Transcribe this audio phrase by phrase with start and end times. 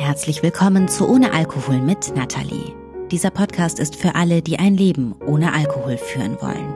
[0.00, 2.72] Herzlich willkommen zu Ohne Alkohol mit Nathalie.
[3.10, 6.72] Dieser Podcast ist für alle, die ein Leben ohne Alkohol führen wollen.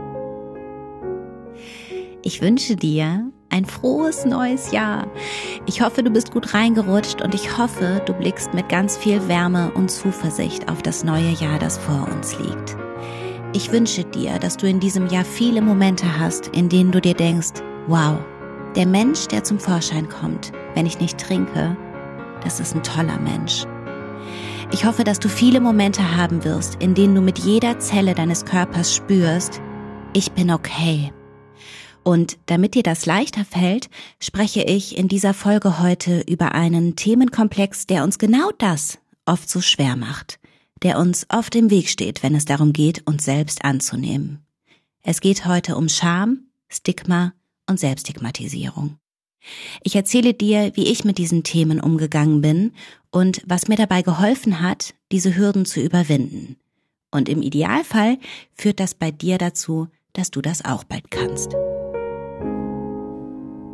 [2.24, 5.06] Ich wünsche dir ein frohes neues Jahr.
[5.66, 9.70] Ich hoffe, du bist gut reingerutscht und ich hoffe, du blickst mit ganz viel Wärme
[9.70, 12.76] und Zuversicht auf das neue Jahr, das vor uns liegt.
[13.52, 17.14] Ich wünsche dir, dass du in diesem Jahr viele Momente hast, in denen du dir
[17.14, 18.16] denkst, wow,
[18.74, 21.76] der Mensch, der zum Vorschein kommt, wenn ich nicht trinke,
[22.44, 23.64] das ist ein toller Mensch.
[24.72, 28.44] Ich hoffe, dass du viele Momente haben wirst, in denen du mit jeder Zelle deines
[28.44, 29.60] Körpers spürst,
[30.14, 31.12] ich bin okay.
[32.04, 37.86] Und damit dir das leichter fällt, spreche ich in dieser Folge heute über einen Themenkomplex,
[37.86, 40.40] der uns genau das oft so schwer macht,
[40.82, 44.44] der uns oft im Weg steht, wenn es darum geht, uns selbst anzunehmen.
[45.02, 47.34] Es geht heute um Scham, Stigma
[47.68, 48.98] und Selbststigmatisierung.
[49.82, 52.72] Ich erzähle dir, wie ich mit diesen Themen umgegangen bin
[53.10, 56.56] und was mir dabei geholfen hat, diese Hürden zu überwinden.
[57.10, 58.18] Und im Idealfall
[58.54, 61.52] führt das bei dir dazu, dass du das auch bald kannst.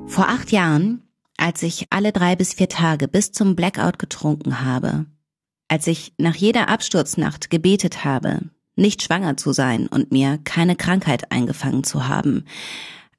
[0.07, 1.03] Vor acht Jahren,
[1.37, 5.07] als ich alle drei bis vier Tage bis zum Blackout getrunken habe,
[5.69, 8.41] als ich nach jeder Absturznacht gebetet habe,
[8.75, 12.45] nicht schwanger zu sein und mir keine Krankheit eingefangen zu haben,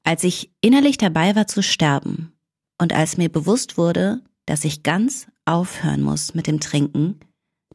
[0.02, 2.32] als ich innerlich dabei war zu sterben
[2.80, 7.20] und als mir bewusst wurde, dass ich ganz aufhören muss mit dem Trinken,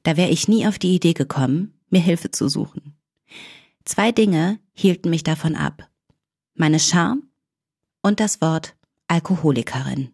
[0.04, 2.98] da wäre ich nie auf die Idee gekommen, mir Hilfe zu suchen.
[3.86, 5.88] Zwei Dinge hielten mich davon ab.
[6.56, 7.30] Meine Scham
[8.02, 8.76] und das Wort
[9.08, 10.10] Alkoholikerin.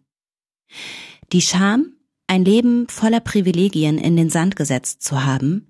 [1.32, 1.94] Die Scham,
[2.26, 5.68] ein Leben voller Privilegien in den Sand gesetzt zu haben,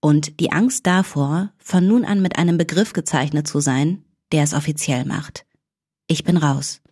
[0.00, 4.52] und die Angst davor, von nun an mit einem Begriff gezeichnet zu sein, der es
[4.52, 5.46] offiziell macht.
[6.06, 6.82] Ich bin raus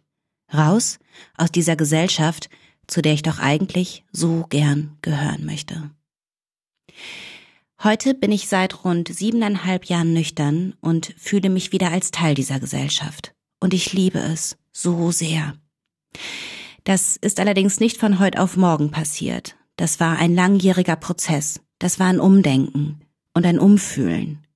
[0.53, 0.99] raus
[1.37, 2.49] aus dieser Gesellschaft,
[2.87, 5.91] zu der ich doch eigentlich so gern gehören möchte.
[7.83, 12.61] Heute bin ich seit rund siebeneinhalb Jahren nüchtern und fühle mich wieder als Teil dieser
[12.61, 13.35] Gesellschaft.
[13.61, 15.55] Und ich liebe es so sehr.
[16.85, 19.57] Das ist allerdings nicht von heute auf morgen passiert.
[19.77, 21.61] Das war ein langjähriger Prozess.
[21.79, 23.01] Das war ein Umdenken
[23.35, 24.47] und ein Umfühlen.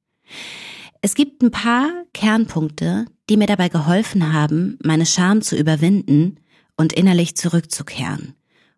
[1.02, 6.38] Es gibt ein paar Kernpunkte, die mir dabei geholfen haben, meine Scham zu überwinden
[6.76, 8.34] und innerlich zurückzukehren.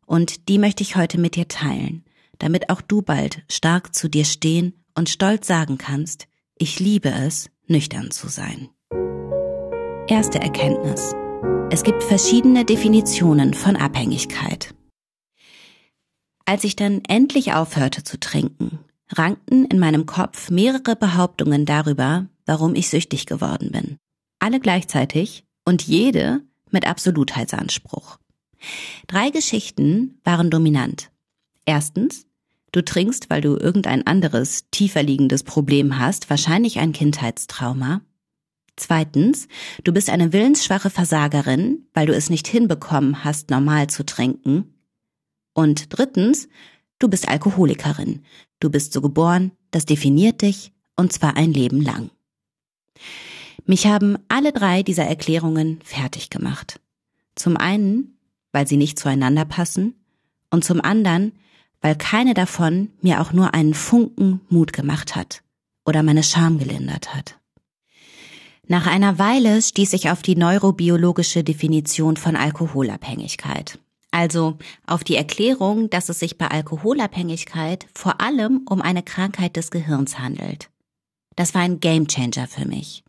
[0.06, 2.04] Und die möchte ich heute mit dir teilen,
[2.38, 6.26] damit auch du bald stark zu dir stehen und stolz sagen kannst,
[6.56, 8.68] ich liebe es, nüchtern zu sein.
[10.08, 11.14] Erste Erkenntnis.
[11.70, 14.74] Es gibt verschiedene Definitionen von Abhängigkeit.
[16.46, 18.78] Als ich dann endlich aufhörte zu trinken,
[19.12, 23.98] rankten in meinem Kopf mehrere Behauptungen darüber, warum ich süchtig geworden bin.
[24.38, 26.40] Alle gleichzeitig und jede
[26.72, 28.18] mit Absolutheitsanspruch.
[29.06, 31.10] Drei Geschichten waren dominant.
[31.64, 32.26] Erstens,
[32.72, 38.00] du trinkst, weil du irgendein anderes, tiefer liegendes Problem hast, wahrscheinlich ein Kindheitstrauma.
[38.76, 39.48] Zweitens,
[39.84, 44.74] du bist eine willensschwache Versagerin, weil du es nicht hinbekommen hast, normal zu trinken.
[45.52, 46.48] Und drittens,
[46.98, 48.22] du bist Alkoholikerin,
[48.60, 52.10] Du bist so geboren, das definiert dich, und zwar ein Leben lang.
[53.64, 56.80] Mich haben alle drei dieser Erklärungen fertig gemacht.
[57.34, 58.18] Zum einen,
[58.52, 59.94] weil sie nicht zueinander passen,
[60.50, 61.32] und zum anderen,
[61.80, 65.42] weil keine davon mir auch nur einen Funken Mut gemacht hat
[65.84, 67.38] oder meine Scham gelindert hat.
[68.66, 73.78] Nach einer Weile stieß ich auf die neurobiologische Definition von Alkoholabhängigkeit.
[74.10, 79.70] Also auf die Erklärung, dass es sich bei Alkoholabhängigkeit vor allem um eine Krankheit des
[79.70, 80.70] Gehirns handelt.
[81.36, 83.04] Das war ein Gamechanger für mich.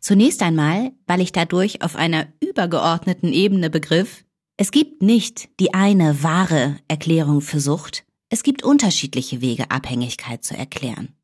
[0.00, 4.24] Zunächst einmal, weil ich dadurch auf einer übergeordneten Ebene begriff,
[4.56, 10.56] es gibt nicht die eine wahre Erklärung für Sucht, es gibt unterschiedliche Wege, Abhängigkeit zu
[10.56, 11.14] erklären.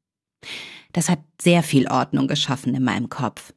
[0.92, 3.52] Das hat sehr viel Ordnung geschaffen in meinem Kopf.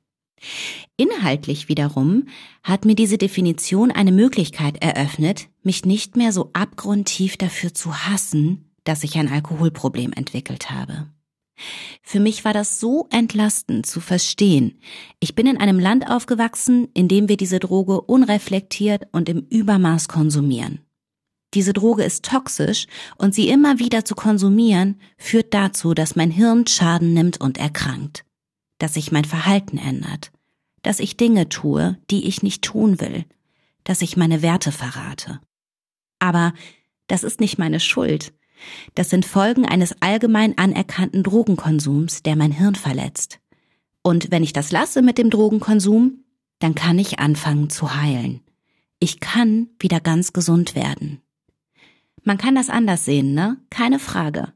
[0.97, 2.27] Inhaltlich wiederum
[2.63, 8.71] hat mir diese Definition eine Möglichkeit eröffnet, mich nicht mehr so abgrundtief dafür zu hassen,
[8.83, 11.07] dass ich ein Alkoholproblem entwickelt habe.
[12.01, 14.79] Für mich war das so entlastend zu verstehen.
[15.19, 20.07] Ich bin in einem Land aufgewachsen, in dem wir diese Droge unreflektiert und im Übermaß
[20.07, 20.81] konsumieren.
[21.53, 22.87] Diese Droge ist toxisch
[23.17, 28.23] und sie immer wieder zu konsumieren führt dazu, dass mein Hirn Schaden nimmt und erkrankt
[28.79, 30.31] dass sich mein Verhalten ändert,
[30.83, 33.25] dass ich Dinge tue, die ich nicht tun will,
[33.83, 35.39] dass ich meine Werte verrate.
[36.19, 36.53] Aber
[37.07, 38.33] das ist nicht meine Schuld.
[38.95, 43.39] Das sind Folgen eines allgemein anerkannten Drogenkonsums, der mein Hirn verletzt.
[44.03, 46.23] Und wenn ich das lasse mit dem Drogenkonsum,
[46.59, 48.41] dann kann ich anfangen zu heilen.
[48.99, 51.21] Ich kann wieder ganz gesund werden.
[52.23, 53.57] Man kann das anders sehen, ne?
[53.69, 54.53] Keine Frage.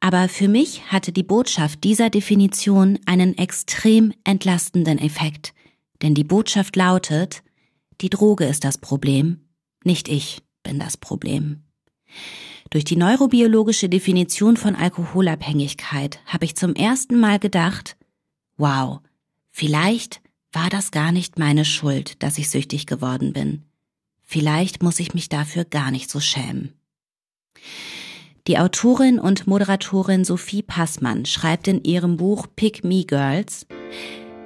[0.00, 5.54] Aber für mich hatte die Botschaft dieser Definition einen extrem entlastenden Effekt.
[6.02, 7.42] Denn die Botschaft lautet,
[8.00, 9.40] die Droge ist das Problem,
[9.84, 11.62] nicht ich bin das Problem.
[12.70, 17.96] Durch die neurobiologische Definition von Alkoholabhängigkeit habe ich zum ersten Mal gedacht,
[18.56, 19.00] wow,
[19.50, 20.20] vielleicht
[20.52, 23.62] war das gar nicht meine Schuld, dass ich süchtig geworden bin.
[24.22, 26.72] Vielleicht muss ich mich dafür gar nicht so schämen.
[28.46, 33.66] Die Autorin und Moderatorin Sophie Passmann schreibt in ihrem Buch Pick Me Girls,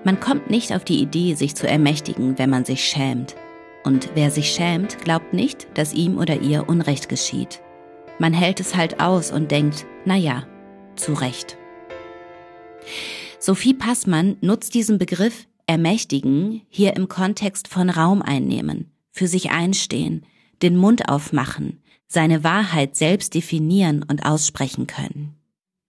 [0.04, 3.36] man kommt nicht auf die Idee, sich zu ermächtigen, wenn man sich schämt.
[3.84, 7.60] Und wer sich schämt, glaubt nicht, dass ihm oder ihr Unrecht geschieht.
[8.20, 10.46] Man hält es halt aus und denkt, na ja,
[10.94, 11.56] zu Recht.
[13.38, 20.26] Sophie Passmann nutzt diesen Begriff ermächtigen hier im Kontext von Raum einnehmen, für sich einstehen,
[20.60, 25.36] den Mund aufmachen, seine Wahrheit selbst definieren und aussprechen können.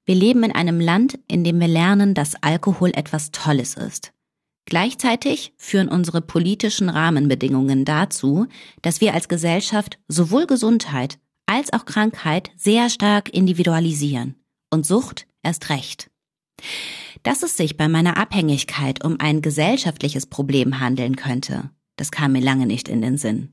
[0.05, 4.13] Wir leben in einem Land, in dem wir lernen, dass Alkohol etwas Tolles ist.
[4.63, 8.47] Gleichzeitig führen unsere politischen Rahmenbedingungen dazu,
[8.81, 11.19] dass wir als Gesellschaft sowohl Gesundheit
[11.51, 14.35] als auch Krankheit sehr stark individualisieren
[14.69, 16.09] und Sucht erst recht.
[17.23, 22.39] Dass es sich bei meiner Abhängigkeit um ein gesellschaftliches Problem handeln könnte, das kam mir
[22.39, 23.49] lange nicht in den Sinn.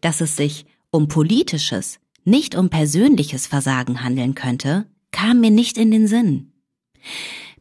[0.00, 5.90] Dass es sich um politisches, nicht um persönliches Versagen handeln könnte, kam mir nicht in
[5.90, 6.52] den Sinn.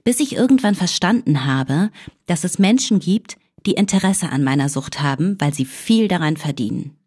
[0.04, 1.90] Bis ich irgendwann verstanden habe,
[2.28, 3.36] dass es Menschen gibt,
[3.66, 7.01] die Interesse an meiner Sucht haben, weil sie viel daran verdienen.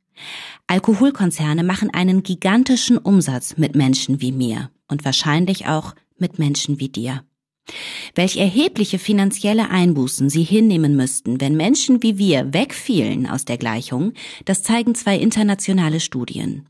[0.67, 6.89] Alkoholkonzerne machen einen gigantischen Umsatz mit Menschen wie mir und wahrscheinlich auch mit Menschen wie
[6.89, 7.25] dir.
[8.15, 14.13] Welch erhebliche finanzielle Einbußen sie hinnehmen müssten, wenn Menschen wie wir wegfielen aus der Gleichung,
[14.45, 16.69] das zeigen zwei internationale Studien.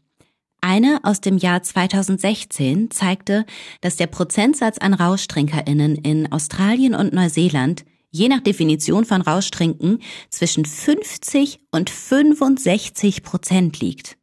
[0.60, 3.44] Eine aus dem Jahr 2016 zeigte,
[3.82, 9.98] dass der Prozentsatz an RauschtrinkerInnen in Australien und Neuseeland je nach Definition von Rauschtrinken
[10.30, 14.16] zwischen 50 und 65 Prozent liegt.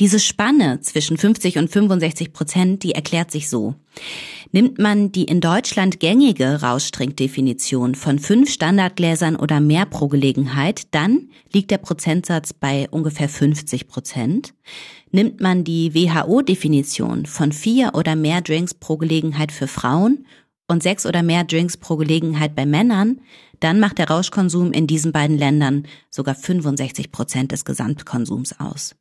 [0.00, 3.76] Diese Spanne zwischen 50 und 65 Prozent, die erklärt sich so.
[4.50, 11.30] Nimmt man die in Deutschland gängige Rauschtrinkdefinition von fünf Standardgläsern oder mehr pro Gelegenheit, dann
[11.52, 14.52] liegt der Prozentsatz bei ungefähr 50 Prozent.
[15.12, 20.26] Nimmt man die WHO-Definition von vier oder mehr Drinks pro Gelegenheit für Frauen
[20.68, 23.20] und sechs oder mehr Drinks pro Gelegenheit bei Männern,
[23.60, 28.94] dann macht der Rauschkonsum in diesen beiden Ländern sogar 65 Prozent des Gesamtkonsums aus.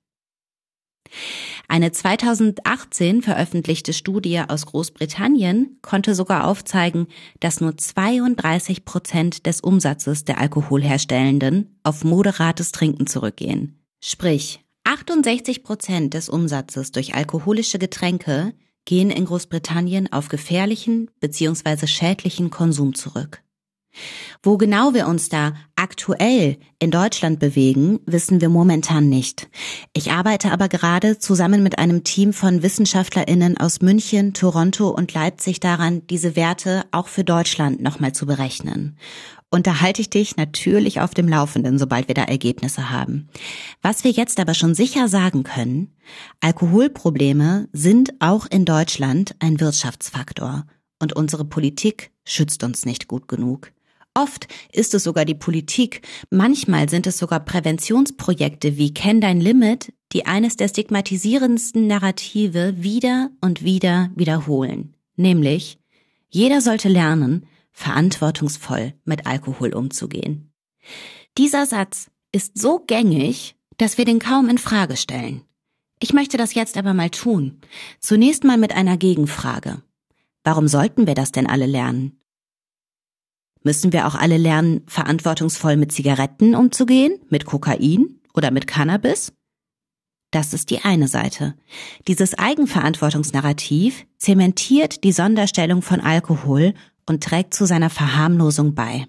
[1.68, 7.08] Eine 2018 veröffentlichte Studie aus Großbritannien konnte sogar aufzeigen,
[7.40, 13.80] dass nur 32 Prozent des Umsatzes der Alkoholherstellenden auf moderates Trinken zurückgehen.
[14.04, 18.54] Sprich, 68 Prozent des Umsatzes durch alkoholische Getränke
[18.86, 21.88] gehen in Großbritannien auf gefährlichen bzw.
[21.88, 23.42] schädlichen Konsum zurück.
[24.44, 29.50] Wo genau wir uns da aktuell in Deutschland bewegen, wissen wir momentan nicht.
[29.94, 35.60] Ich arbeite aber gerade zusammen mit einem Team von Wissenschaftlerinnen aus München, Toronto und Leipzig
[35.60, 38.98] daran, diese Werte auch für Deutschland nochmal zu berechnen.
[39.52, 43.30] Und da halte ich dich natürlich auf dem Laufenden, sobald wir da Ergebnisse haben.
[43.82, 45.96] Was wir jetzt aber schon sicher sagen können,
[46.42, 50.66] Alkoholprobleme sind auch in Deutschland ein Wirtschaftsfaktor.
[51.02, 53.72] Und unsere Politik schützt uns nicht gut genug.
[54.18, 59.94] Oft ist es sogar die Politik, manchmal sind es sogar Präventionsprojekte wie Kenn dein Limit,
[60.14, 65.78] die eines der stigmatisierendsten Narrative wieder und wieder wiederholen, nämlich
[66.30, 70.54] jeder sollte lernen, verantwortungsvoll mit Alkohol umzugehen.
[71.38, 75.42] Dieser Satz ist so gängig, dass wir den kaum in Frage stellen.
[76.00, 77.60] Ich möchte das jetzt aber mal tun.
[78.00, 79.82] Zunächst mal mit einer Gegenfrage.
[80.44, 82.20] Warum sollten wir das denn alle lernen?
[83.66, 89.34] Müssen wir auch alle lernen, verantwortungsvoll mit Zigaretten umzugehen, mit Kokain oder mit Cannabis?
[90.30, 91.56] Das ist die eine Seite.
[92.08, 96.76] Dieses Eigenverantwortungsnarrativ zementiert die Sonderstellung von Alkohol
[97.08, 99.08] und trägt zu seiner Verharmlosung bei.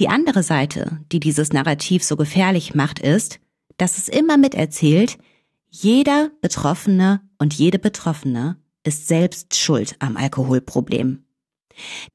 [0.00, 3.38] Die andere Seite, die dieses Narrativ so gefährlich macht, ist,
[3.76, 5.18] dass es immer miterzählt,
[5.68, 11.25] jeder Betroffene und jede Betroffene ist selbst schuld am Alkoholproblem.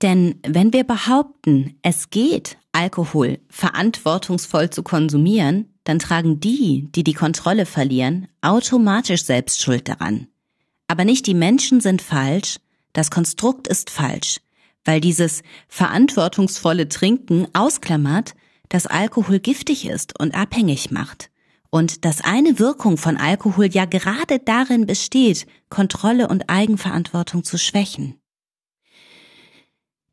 [0.01, 7.13] Denn wenn wir behaupten, es geht, Alkohol verantwortungsvoll zu konsumieren, dann tragen die, die die
[7.13, 10.27] Kontrolle verlieren, automatisch selbst Schuld daran.
[10.87, 12.57] Aber nicht die Menschen sind falsch,
[12.93, 14.39] das Konstrukt ist falsch,
[14.83, 18.35] weil dieses verantwortungsvolle Trinken ausklammert,
[18.69, 21.31] dass Alkohol giftig ist und abhängig macht
[21.71, 28.20] und dass eine Wirkung von Alkohol ja gerade darin besteht, Kontrolle und Eigenverantwortung zu schwächen.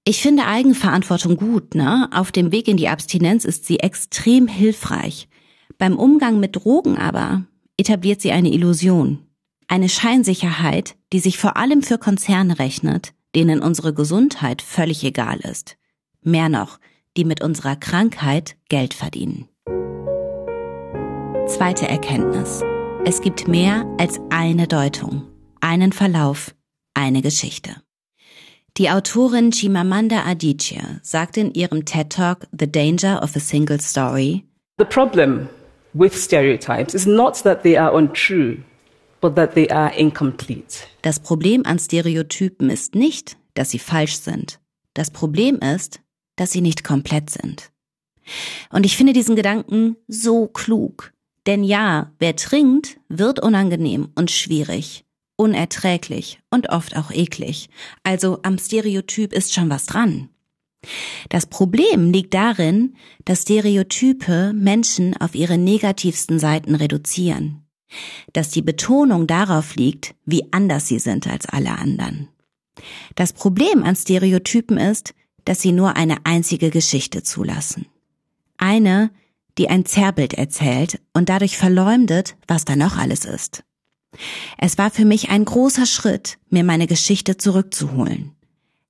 [0.09, 2.09] Ich finde Eigenverantwortung gut, ne?
[2.15, 5.29] Auf dem Weg in die Abstinenz ist sie extrem hilfreich.
[5.77, 7.45] Beim Umgang mit Drogen aber
[7.77, 9.19] etabliert sie eine Illusion.
[9.67, 15.77] Eine Scheinsicherheit, die sich vor allem für Konzerne rechnet, denen unsere Gesundheit völlig egal ist.
[16.23, 16.79] Mehr noch,
[17.19, 19.47] die mit unserer Krankheit Geld verdienen.
[21.49, 22.63] Zweite Erkenntnis.
[23.05, 25.25] Es gibt mehr als eine Deutung,
[25.61, 26.55] einen Verlauf,
[26.95, 27.77] eine Geschichte.
[28.77, 34.45] Die Autorin Chimamanda Adichie sagt in ihrem TED Talk The Danger of a Single Story,
[34.79, 35.49] The problem
[35.95, 38.59] with stereotypes is not that they are untrue,
[39.21, 40.87] but that they are incomplete.
[41.03, 44.61] Das Problem an Stereotypen ist nicht, dass sie falsch sind.
[44.95, 46.01] Das Problem ist,
[46.37, 47.73] dass sie nicht komplett sind.
[48.71, 51.13] Und ich finde diesen Gedanken so klug.
[51.47, 55.05] Denn ja, wer trinkt, wird unangenehm und schwierig,
[55.39, 57.71] unerträglich und oft auch eklig.
[58.03, 60.29] Also am Stereotyp ist schon was dran.
[61.29, 67.65] Das Problem liegt darin, dass Stereotype Menschen auf ihre negativsten Seiten reduzieren.
[68.33, 72.29] Dass die Betonung darauf liegt, wie anders sie sind als alle anderen.
[73.15, 75.15] Das Problem an Stereotypen ist,
[75.45, 77.87] dass sie nur eine einzige Geschichte zulassen.
[78.59, 79.11] Eine,
[79.57, 83.65] die ein Zerrbild erzählt und dadurch verleumdet, was da noch alles ist.
[84.57, 88.35] Es war für mich ein großer Schritt, mir meine Geschichte zurückzuholen.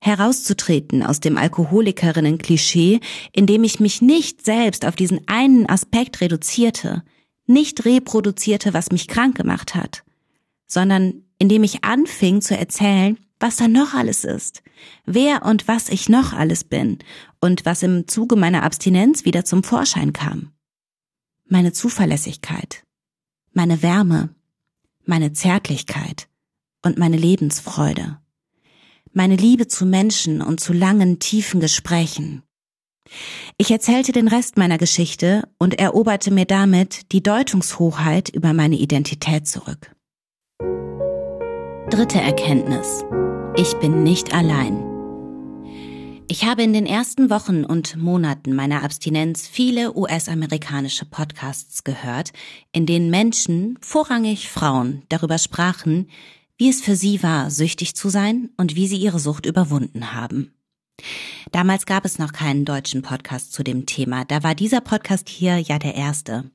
[0.01, 3.01] Herauszutreten aus dem Alkoholikerinnen-Klischee,
[3.33, 7.03] indem ich mich nicht selbst auf diesen einen Aspekt reduzierte,
[7.47, 10.03] nicht reproduzierte, was mich krank gemacht hat,
[10.67, 14.63] sondern indem ich anfing zu erzählen, was da noch alles ist,
[15.05, 16.99] wer und was ich noch alles bin
[17.41, 20.53] und was im Zuge meiner Abstinenz wieder zum Vorschein kam
[21.49, 22.83] meine Zuverlässigkeit,
[23.51, 24.29] meine Wärme,
[25.09, 26.29] meine Zärtlichkeit
[26.85, 28.19] und meine Lebensfreude,
[29.11, 32.43] meine Liebe zu Menschen und zu langen, tiefen Gesprächen.
[33.57, 39.47] Ich erzählte den Rest meiner Geschichte und eroberte mir damit die Deutungshochheit über meine Identität
[39.47, 39.91] zurück.
[41.89, 43.03] Dritte Erkenntnis.
[43.57, 44.88] Ich bin nicht allein.
[46.31, 52.33] Ich habe in den ersten Wochen und Monaten meiner Abstinenz viele US-amerikanische Podcasts gehört,
[52.71, 56.07] in denen Menschen, vorrangig Frauen, darüber sprachen,
[56.55, 60.53] wie es für sie war, süchtig zu sein und wie sie ihre Sucht überwunden haben.
[61.51, 65.57] Damals gab es noch keinen deutschen Podcast zu dem Thema, da war dieser Podcast hier
[65.57, 66.51] ja der erste.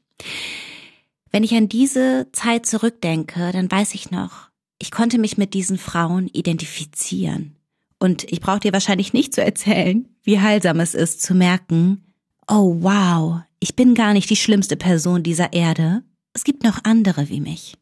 [1.33, 5.79] Wenn ich an diese Zeit zurückdenke, dann weiß ich noch, ich konnte mich mit diesen
[5.79, 7.57] Frauen identifizieren.
[7.99, 12.05] Und ich brauche dir wahrscheinlich nicht zu erzählen, wie heilsam es ist zu merken,
[12.49, 16.03] oh wow, ich bin gar nicht die schlimmste Person dieser Erde.
[16.33, 17.77] Es gibt noch andere wie mich.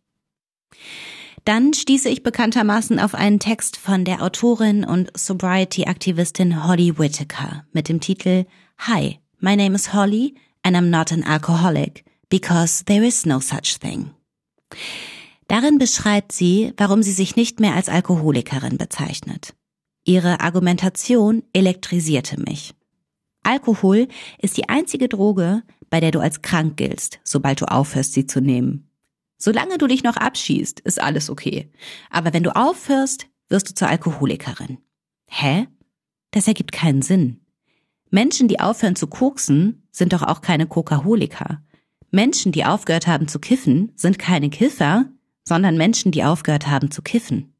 [1.44, 7.88] Dann stieße ich bekanntermaßen auf einen Text von der Autorin und Sobriety-Aktivistin Holly Whitaker mit
[7.88, 8.44] dem Titel
[8.78, 13.80] Hi, my name is Holly and I'm not an alcoholic because there is no such
[13.80, 14.10] thing.
[15.48, 19.54] Darin beschreibt sie, warum sie sich nicht mehr als Alkoholikerin bezeichnet.
[20.04, 22.74] Ihre Argumentation elektrisierte mich.
[23.44, 28.26] Alkohol ist die einzige Droge, bei der du als krank giltst, sobald du aufhörst, sie
[28.26, 28.88] zu nehmen.
[29.38, 31.70] Solange du dich noch abschießt, ist alles okay.
[32.10, 34.78] Aber wenn du aufhörst, wirst du zur Alkoholikerin.
[35.26, 35.66] Hä?
[36.30, 37.40] Das ergibt keinen Sinn.
[38.10, 41.62] Menschen, die aufhören zu koksen, sind doch auch keine Kokaholiker.
[42.10, 45.06] Menschen, die aufgehört haben zu kiffen, sind keine Kiffer,
[45.44, 47.54] sondern Menschen, die aufgehört haben zu kiffen.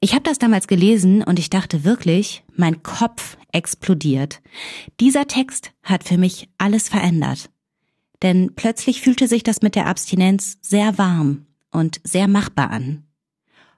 [0.00, 4.40] Ich habe das damals gelesen und ich dachte wirklich, mein Kopf explodiert.
[5.00, 7.50] Dieser Text hat für mich alles verändert.
[8.22, 13.04] Denn plötzlich fühlte sich das mit der Abstinenz sehr warm und sehr machbar an.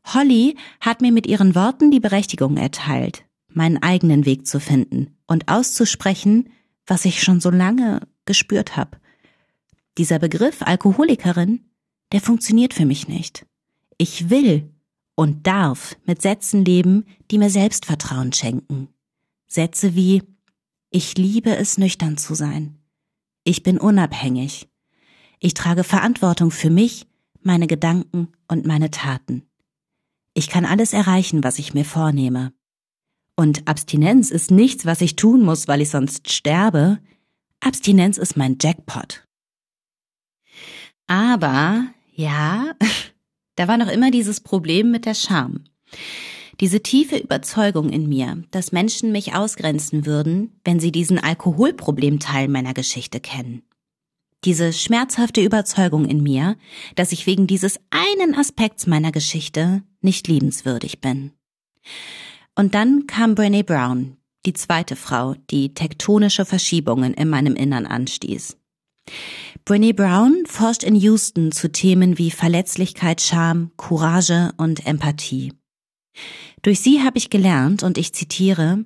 [0.04, 5.48] Holly hat mir mit ihren Worten die Berechtigung erteilt, meinen eigenen Weg zu finden und
[5.48, 6.50] auszusprechen,
[6.86, 8.98] was ich schon so lange gespürt habe.
[9.98, 11.70] Dieser Begriff Alkoholikerin,
[12.12, 13.46] der funktioniert für mich nicht.
[13.98, 14.70] Ich will
[15.20, 18.88] und darf mit Sätzen leben, die mir Selbstvertrauen schenken.
[19.46, 20.22] Sätze wie
[20.88, 22.78] Ich liebe es, nüchtern zu sein.
[23.44, 24.70] Ich bin unabhängig.
[25.38, 27.06] Ich trage Verantwortung für mich,
[27.42, 29.42] meine Gedanken und meine Taten.
[30.32, 32.54] Ich kann alles erreichen, was ich mir vornehme.
[33.36, 36.98] Und Abstinenz ist nichts, was ich tun muss, weil ich sonst sterbe.
[37.60, 39.22] Abstinenz ist mein Jackpot.
[41.06, 42.72] Aber, ja,
[43.60, 45.64] Da war noch immer dieses Problem mit der Scham.
[46.60, 52.72] Diese tiefe Überzeugung in mir, dass Menschen mich ausgrenzen würden, wenn sie diesen Alkoholproblemteil meiner
[52.72, 53.60] Geschichte kennen.
[54.46, 56.56] Diese schmerzhafte Überzeugung in mir,
[56.94, 61.32] dass ich wegen dieses einen Aspekts meiner Geschichte nicht liebenswürdig bin.
[62.54, 68.56] Und dann kam Brene Brown, die zweite Frau, die tektonische Verschiebungen in meinem Innern anstieß.
[69.64, 75.52] Brene Brown forscht in Houston zu Themen wie Verletzlichkeit, Scham, Courage und Empathie.
[76.62, 78.84] Durch sie habe ich gelernt, und ich zitiere,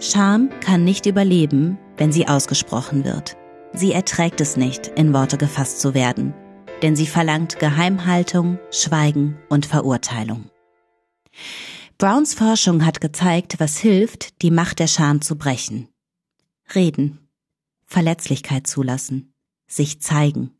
[0.00, 3.36] Scham kann nicht überleben, wenn sie ausgesprochen wird.
[3.72, 6.34] Sie erträgt es nicht, in Worte gefasst zu werden,
[6.82, 10.50] denn sie verlangt Geheimhaltung, Schweigen und Verurteilung.
[11.98, 15.88] Browns Forschung hat gezeigt, was hilft, die Macht der Scham zu brechen.
[16.74, 17.28] Reden,
[17.86, 19.34] Verletzlichkeit zulassen,
[19.68, 20.50] sich zeigen.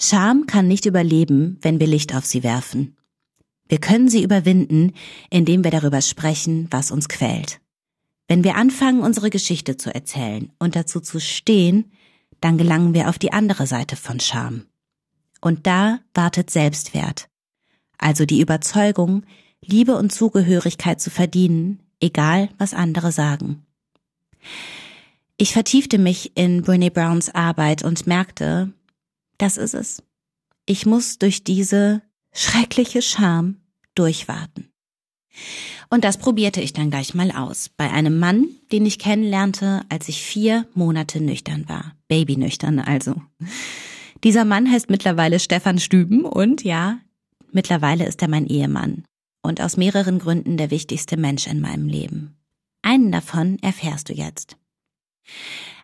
[0.00, 2.96] Scham kann nicht überleben, wenn wir Licht auf sie werfen.
[3.68, 4.92] Wir können sie überwinden,
[5.30, 7.60] indem wir darüber sprechen, was uns quält.
[8.28, 11.92] Wenn wir anfangen, unsere Geschichte zu erzählen und dazu zu stehen,
[12.40, 14.66] dann gelangen wir auf die andere Seite von Scham.
[15.40, 17.28] Und da wartet Selbstwert,
[17.98, 19.24] also die Überzeugung,
[19.64, 23.64] Liebe und Zugehörigkeit zu verdienen, egal was andere sagen.
[25.36, 28.72] Ich vertiefte mich in Brene Browns Arbeit und merkte,
[29.38, 30.02] das ist es.
[30.66, 33.56] Ich muss durch diese schreckliche Scham
[33.94, 34.72] durchwarten.
[35.90, 37.68] Und das probierte ich dann gleich mal aus.
[37.76, 41.96] Bei einem Mann, den ich kennenlernte, als ich vier Monate nüchtern war.
[42.08, 43.20] Babynüchtern also.
[44.24, 47.00] Dieser Mann heißt mittlerweile Stefan Stüben und ja,
[47.50, 49.04] mittlerweile ist er mein Ehemann.
[49.42, 52.36] Und aus mehreren Gründen der wichtigste Mensch in meinem Leben.
[52.82, 54.56] Einen davon erfährst du jetzt.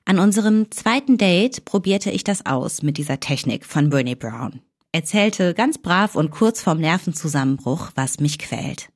[0.04, 4.62] An unserem zweiten Date probierte ich das aus mit dieser Technik von Bernie Brown.
[4.90, 8.90] Erzählte ganz brav und kurz vorm Nervenzusammenbruch, was mich quält.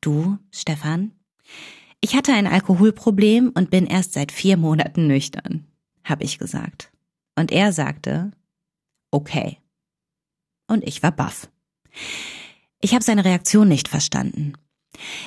[0.00, 1.12] Du, Stefan?
[2.00, 5.66] Ich hatte ein Alkoholproblem und bin erst seit vier Monaten nüchtern,
[6.04, 6.90] habe ich gesagt.
[7.36, 8.32] Und er sagte,
[9.10, 9.58] okay.
[10.66, 11.48] Und ich war baff.
[12.80, 14.54] Ich habe seine Reaktion nicht verstanden.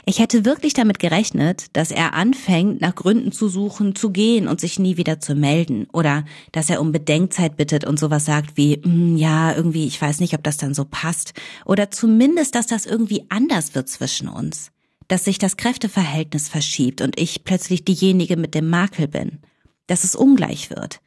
[0.06, 4.60] Ich hätte wirklich damit gerechnet, dass er anfängt, nach Gründen zu suchen, zu gehen und
[4.60, 5.88] sich nie wieder zu melden.
[5.94, 10.20] Oder dass er um Bedenkzeit bittet und sowas sagt wie, mm, ja, irgendwie, ich weiß
[10.20, 11.34] nicht, ob das dann so passt.
[11.66, 14.72] Oder zumindest, dass das irgendwie anders wird zwischen uns.
[15.08, 19.40] Dass sich das Kräfteverhältnis verschiebt und ich plötzlich diejenige mit dem Makel bin.
[19.88, 21.02] Dass es ungleich wird.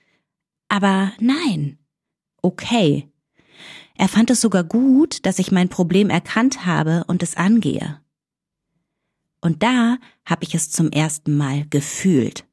[0.69, 1.79] Aber nein.
[2.43, 3.09] Okay.
[3.97, 8.01] Er fand es sogar gut, dass ich mein Problem erkannt habe und es angehe.
[9.45, 12.47] Und da habe ich es zum ersten Mal gefühlt.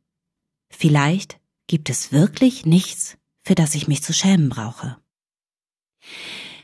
[0.70, 4.98] Vielleicht gibt es wirklich nichts, für das ich mich zu schämen brauche.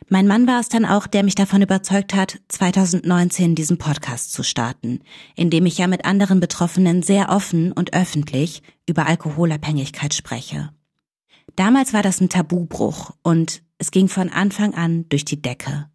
[0.09, 4.43] Mein Mann war es dann auch, der mich davon überzeugt hat, 2019 diesen Podcast zu
[4.43, 4.99] starten,
[5.37, 10.73] in dem ich ja mit anderen Betroffenen sehr offen und öffentlich über Alkoholabhängigkeit spreche.
[11.55, 15.89] Damals war das ein Tabubruch und es ging von Anfang an durch die Decke.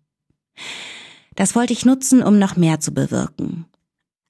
[1.35, 3.67] Das wollte ich nutzen, um noch mehr zu bewirken.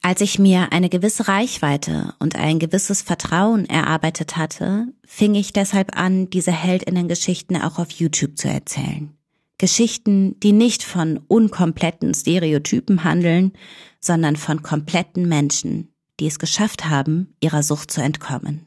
[0.04, 5.96] Als ich mir eine gewisse Reichweite und ein gewisses Vertrauen erarbeitet hatte, fing ich deshalb
[5.96, 9.16] an, diese Heldinnengeschichten auch auf YouTube zu erzählen.
[9.58, 13.52] Geschichten, die nicht von unkompletten Stereotypen handeln,
[14.00, 18.66] sondern von kompletten Menschen, die es geschafft haben, ihrer Sucht zu entkommen.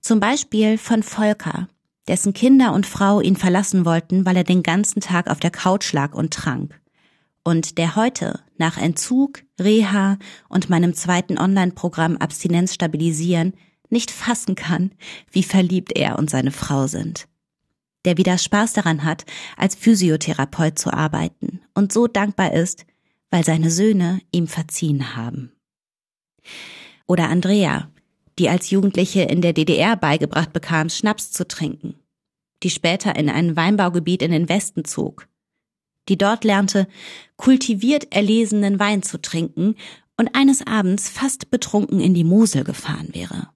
[0.00, 1.66] Zum Beispiel von Volker,
[2.06, 5.92] dessen Kinder und Frau ihn verlassen wollten, weil er den ganzen Tag auf der Couch
[5.92, 6.80] lag und trank
[7.44, 13.52] und der heute nach Entzug, Reha und meinem zweiten Online-Programm Abstinenz stabilisieren
[13.90, 14.92] nicht fassen kann,
[15.30, 17.28] wie verliebt er und seine Frau sind.
[18.04, 19.24] Der wieder Spaß daran hat,
[19.56, 22.86] als Physiotherapeut zu arbeiten und so dankbar ist,
[23.30, 25.52] weil seine Söhne ihm verziehen haben.
[27.06, 27.90] Oder Andrea,
[28.38, 31.94] die als Jugendliche in der DDR beigebracht bekam, Schnaps zu trinken,
[32.62, 35.28] die später in ein Weinbaugebiet in den Westen zog
[36.08, 36.86] die dort lernte,
[37.36, 39.76] kultiviert erlesenen Wein zu trinken
[40.16, 43.48] und eines Abends fast betrunken in die Mosel gefahren wäre.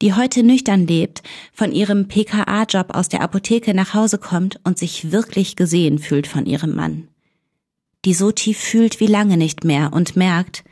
[0.00, 5.10] Die heute nüchtern lebt, von ihrem PKA-Job aus der Apotheke nach Hause kommt und sich
[5.10, 7.08] wirklich gesehen fühlt von ihrem Mann.
[8.04, 10.62] Die so tief fühlt wie lange nicht mehr und merkt,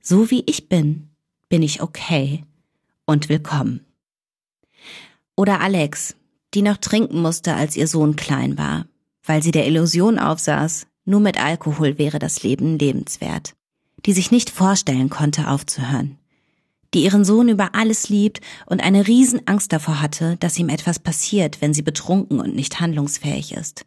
[0.00, 1.10] so wie ich bin,
[1.48, 2.44] bin ich okay
[3.06, 3.84] und willkommen.
[5.36, 6.16] Oder Alex,
[6.52, 8.86] die noch trinken musste, als ihr Sohn klein war,
[9.24, 13.54] weil sie der Illusion aufsaß, nur mit Alkohol wäre das Leben lebenswert,
[14.06, 16.18] die sich nicht vorstellen konnte aufzuhören,
[16.92, 21.60] die ihren Sohn über alles liebt und eine Riesenangst davor hatte, dass ihm etwas passiert,
[21.60, 23.86] wenn sie betrunken und nicht handlungsfähig ist,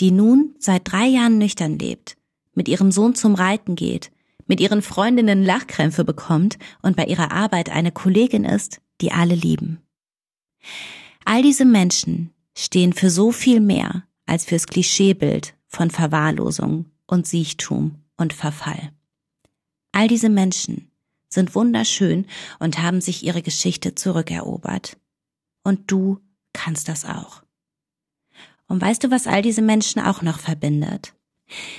[0.00, 2.16] die nun seit drei Jahren nüchtern lebt,
[2.54, 4.10] mit ihrem Sohn zum Reiten geht,
[4.46, 9.80] mit ihren Freundinnen Lachkrämpfe bekommt und bei ihrer Arbeit eine Kollegin ist, die alle lieben.
[11.24, 18.02] All diese Menschen stehen für so viel mehr als fürs Klischeebild von Verwahrlosung und Siechtum
[18.16, 18.92] und Verfall.
[19.92, 20.90] All diese Menschen
[21.28, 22.26] sind wunderschön
[22.58, 24.96] und haben sich ihre Geschichte zurückerobert.
[25.62, 26.18] Und du
[26.52, 27.42] kannst das auch.
[28.68, 31.14] Und weißt du, was all diese Menschen auch noch verbindet?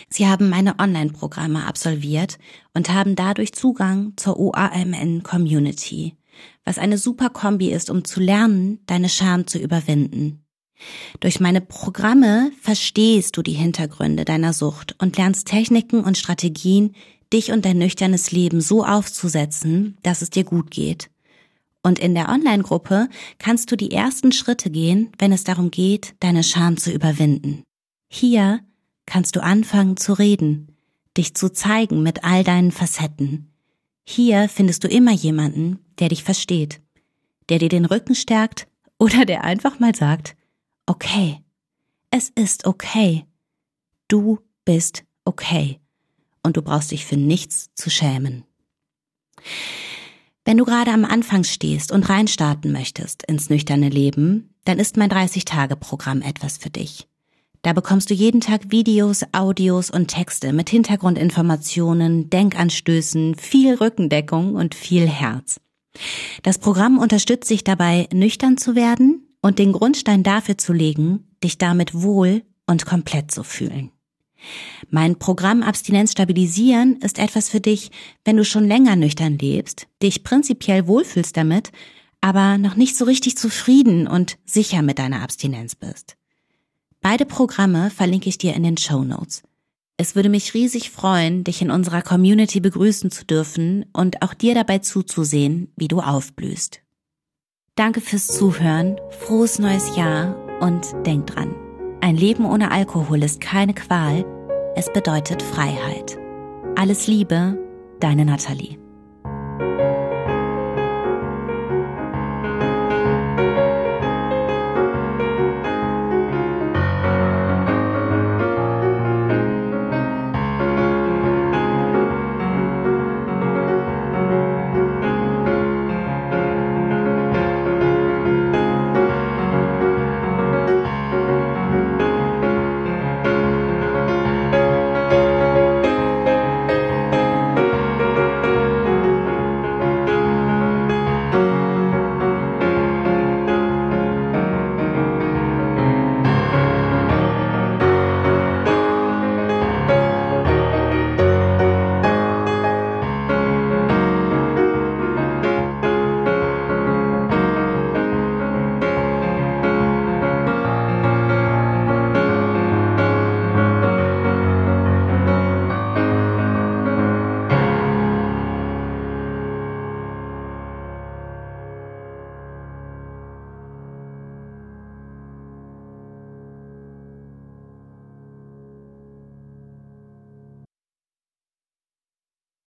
[0.10, 2.38] Sie haben meine Online-Programme absolviert
[2.74, 6.16] und haben dadurch Zugang zur OAMN Community,
[6.64, 10.43] was eine super Kombi ist, um zu lernen, deine Scham zu überwinden.
[11.20, 16.96] Durch meine Programme verstehst du die Hintergründe deiner Sucht und lernst Techniken und Strategien,
[17.32, 21.10] dich und dein nüchternes Leben so aufzusetzen, dass es dir gut geht.
[21.82, 26.44] Und in der Online-Gruppe kannst du die ersten Schritte gehen, wenn es darum geht, deine
[26.44, 27.64] Scham zu überwinden.
[28.10, 28.62] Hier
[29.06, 30.78] kannst du anfangen zu reden,
[31.18, 33.52] dich zu zeigen mit all deinen Facetten.
[34.06, 36.82] Hier findest du immer jemanden, der dich versteht,
[37.50, 38.68] der dir den Rücken stärkt
[38.98, 40.36] oder der einfach mal sagt,
[40.86, 41.40] okay,
[42.12, 43.26] es ist okay,
[44.08, 45.80] du bist okay
[46.44, 48.44] und du brauchst dich für nichts zu schämen.
[50.46, 55.10] Wenn du gerade am Anfang stehst und reinstarten möchtest ins nüchterne Leben, dann ist mein
[55.10, 57.08] 30-Tage-Programm etwas für dich.
[57.62, 64.76] Da bekommst du jeden Tag Videos, Audios und Texte mit Hintergrundinformationen, Denkanstößen, viel Rückendeckung und
[64.76, 65.62] viel Herz.
[66.42, 71.60] Das Programm unterstützt dich dabei, nüchtern zu werden und den Grundstein dafür zu legen, dich
[71.60, 73.92] damit wohl und komplett zu fühlen.
[74.90, 77.92] Mein Programm Abstinenz stabilisieren ist etwas für dich,
[78.26, 81.72] wenn du schon länger nüchtern lebst, dich prinzipiell wohlfühlst damit,
[82.22, 86.16] aber noch nicht so richtig zufrieden und sicher mit deiner Abstinenz bist.
[87.02, 89.44] Beide Programme verlinke ich dir in den Show Notes.
[89.98, 94.56] Es würde mich riesig freuen, dich in unserer Community begrüßen zu dürfen und auch dir
[94.56, 96.83] dabei zuzusehen, wie du aufblühst.
[97.76, 101.56] Danke fürs Zuhören, frohes neues Jahr und denk dran,
[102.02, 104.24] ein Leben ohne Alkohol ist keine Qual,
[104.76, 106.16] es bedeutet Freiheit.
[106.76, 107.58] Alles Liebe,
[108.00, 108.78] deine Nathalie.